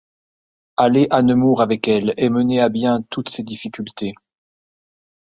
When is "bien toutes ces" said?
2.69-3.43